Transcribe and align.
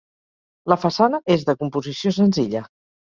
La 0.71 0.77
façana 0.85 1.19
és 1.35 1.45
de 1.51 1.57
composició 1.63 2.15
senzilla. 2.21 2.65